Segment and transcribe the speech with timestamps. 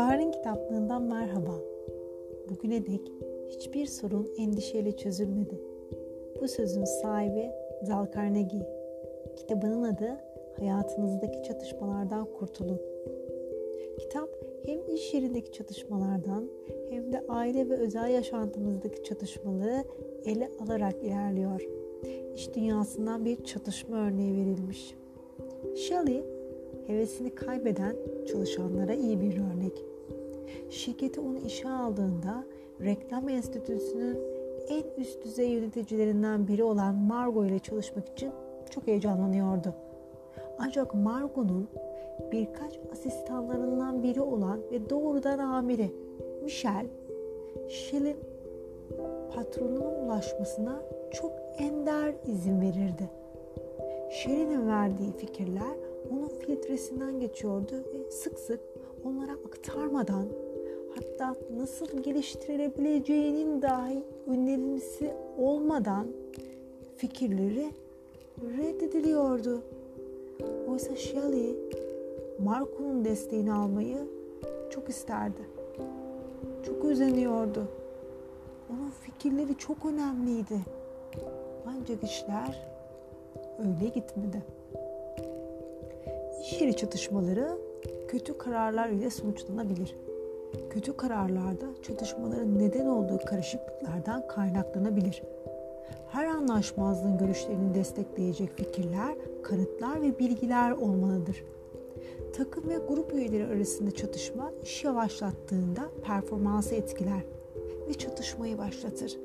[0.00, 1.60] Bahar'ın kitaplığından merhaba.
[2.48, 3.12] Bugüne dek
[3.48, 5.60] hiçbir sorun endişeyle çözülmedi.
[6.40, 7.50] Bu sözün sahibi
[7.88, 8.66] Dal Carnegie.
[9.36, 10.18] Kitabının adı
[10.58, 12.80] Hayatınızdaki Çatışmalardan Kurtulun.
[13.98, 14.28] Kitap
[14.66, 16.50] hem iş yerindeki çatışmalardan
[16.90, 19.84] hem de aile ve özel yaşantımızdaki çatışmaları
[20.24, 21.68] ele alarak ilerliyor.
[22.34, 24.94] İş dünyasından bir çatışma örneği verilmiş.
[25.76, 26.39] Shelley
[26.86, 27.96] hevesini kaybeden
[28.28, 29.84] çalışanlara iyi bir örnek.
[30.70, 32.44] Şirketi onu işe aldığında
[32.80, 34.18] reklam enstitüsünün
[34.68, 38.30] en üst düzey yöneticilerinden biri olan Margot ile çalışmak için
[38.70, 39.74] çok heyecanlanıyordu.
[40.58, 41.68] Ancak Margot'un
[42.32, 45.90] birkaç asistanlarından biri olan ve doğrudan amiri
[46.42, 46.86] Michel,
[47.68, 48.16] Shell'in
[49.34, 53.10] patronuna ulaşmasına çok ender izin verirdi.
[54.10, 55.76] Shelley'nin verdiği fikirler
[56.10, 58.60] onun filtresinden geçiyordu ve sık sık
[59.04, 60.26] onlara aktarmadan
[60.94, 66.06] hatta nasıl geliştirilebileceğinin dahi önerilmesi olmadan
[66.96, 67.70] fikirleri
[68.42, 69.62] reddediliyordu.
[70.68, 71.56] Oysa Shelley
[72.38, 73.98] Marco'nun desteğini almayı
[74.70, 75.40] çok isterdi.
[76.66, 77.68] Çok özeniyordu.
[78.70, 80.60] Onun fikirleri çok önemliydi.
[81.66, 82.68] Ancak işler
[83.58, 84.42] öyle gitmedi.
[86.50, 87.58] İş çatışmaları
[88.08, 89.96] kötü kararlar ile sonuçlanabilir.
[90.70, 95.22] Kötü kararlarda çatışmaların neden olduğu karışıklıklardan kaynaklanabilir.
[96.08, 101.44] Her anlaşmazlığın görüşlerini destekleyecek fikirler, kanıtlar ve bilgiler olmalıdır.
[102.32, 107.22] Takım ve grup üyeleri arasında çatışma iş yavaşlattığında performansı etkiler
[107.88, 109.18] ve çatışmayı başlatır.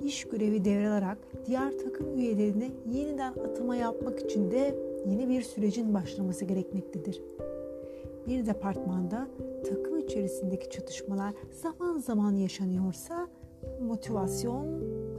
[0.00, 6.44] İş görevi devralarak diğer takım üyelerine yeniden atama yapmak için de yeni bir sürecin başlaması
[6.44, 7.22] gerekmektedir.
[8.26, 9.28] Bir departmanda
[9.68, 13.28] takım içerisindeki çatışmalar zaman zaman yaşanıyorsa
[13.80, 14.66] motivasyon,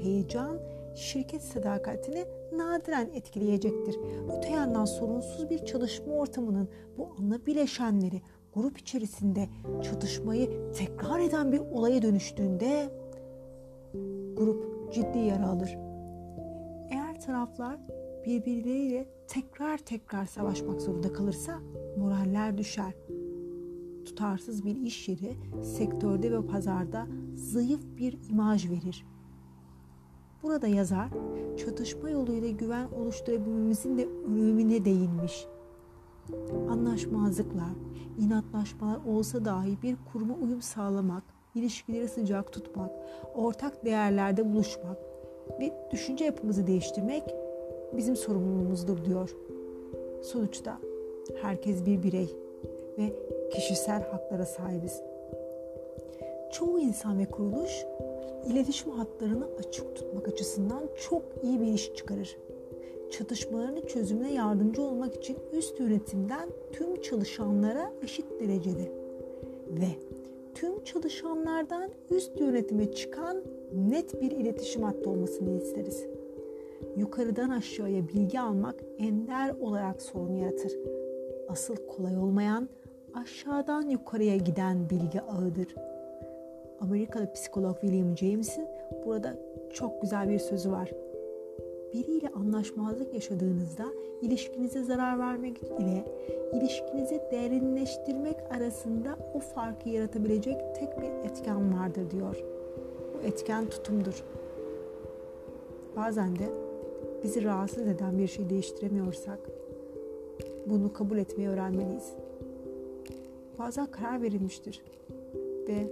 [0.00, 0.58] heyecan,
[0.94, 3.98] şirket sadakatini nadiren etkileyecektir.
[4.38, 6.68] Öte yandan sorunsuz bir çalışma ortamının
[6.98, 8.22] bu ana bileşenleri
[8.54, 9.48] grup içerisinde
[9.82, 12.88] çatışmayı tekrar eden bir olaya dönüştüğünde
[14.36, 15.78] grup ciddi yara alır.
[16.90, 17.78] Eğer taraflar
[18.28, 21.58] birbirleriyle tekrar tekrar savaşmak zorunda kalırsa
[21.98, 22.94] moraller düşer.
[24.04, 29.06] Tutarsız bir iş yeri sektörde ve pazarda zayıf bir imaj verir.
[30.42, 31.08] Burada yazar
[31.58, 35.46] çatışma yoluyla güven oluşturabilmemizin de önemine değinmiş.
[36.70, 37.72] Anlaşmazlıklar,
[38.18, 41.22] inatlaşmalar olsa dahi bir kuruma uyum sağlamak,
[41.54, 42.90] ilişkileri sıcak tutmak,
[43.34, 44.98] ortak değerlerde buluşmak
[45.60, 47.47] ve düşünce yapımızı değiştirmek
[47.96, 49.36] bizim sorumluluğumuzdur diyor.
[50.22, 50.78] Sonuçta
[51.42, 52.36] herkes bir birey
[52.98, 53.12] ve
[53.50, 55.02] kişisel haklara sahibiz.
[56.52, 57.84] Çoğu insan ve kuruluş
[58.46, 62.36] iletişim hatlarını açık tutmak açısından çok iyi bir iş çıkarır.
[63.10, 68.92] Çatışmalarını çözümüne yardımcı olmak için üst yönetimden tüm çalışanlara eşit derecede
[69.70, 69.88] ve
[70.54, 73.42] tüm çalışanlardan üst yönetime çıkan
[73.90, 76.17] net bir iletişim hattı olmasını isteriz.
[76.98, 80.72] Yukarıdan aşağıya bilgi almak ender olarak sorun yaratır.
[81.48, 82.68] Asıl kolay olmayan
[83.14, 85.74] aşağıdan yukarıya giden bilgi ağıdır.
[86.80, 88.68] Amerikalı psikolog William James'in
[89.06, 89.36] burada
[89.72, 90.90] çok güzel bir sözü var.
[91.92, 93.84] Biriyle anlaşmazlık yaşadığınızda
[94.22, 96.04] ilişkinize zarar vermek ile
[96.52, 102.44] ilişkinizi derinleştirmek arasında o farkı yaratabilecek tek bir etken vardır diyor.
[103.14, 104.24] Bu etken tutumdur.
[105.96, 106.67] Bazen de
[107.24, 109.38] bizi rahatsız eden bir şey değiştiremiyorsak
[110.66, 112.12] bunu kabul etmeyi öğrenmeliyiz.
[113.58, 114.82] Bazen karar verilmiştir
[115.68, 115.86] ve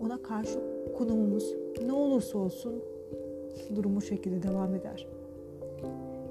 [0.00, 0.58] ona karşı
[0.98, 1.54] konumumuz
[1.86, 2.82] ne olursa olsun
[3.74, 5.06] durum bu şekilde devam eder.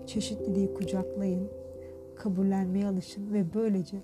[0.05, 1.49] Çeşitliliği kucaklayın,
[2.15, 3.97] kabullenmeye alışın ve böylece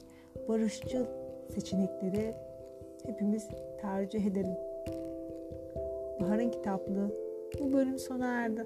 [0.47, 1.05] barışçıl
[1.53, 2.33] seçenekleri
[3.05, 3.47] hepimiz
[3.81, 4.57] tercih edelim.
[6.21, 7.11] Bahar'ın kitaplığı
[7.59, 8.65] bu bölüm sona erdi.